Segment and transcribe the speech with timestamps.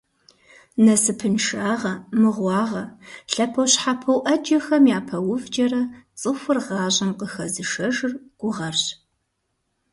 [0.85, 2.83] Насыпыншагъэ, мыгъуагъэ,
[3.31, 5.81] лъэпощхьэпо Ӏэджэхэм япэувкӀэрэ,
[6.19, 8.85] цӀыхур гъащӀэм къыхэзышэжыр гугъэрщ.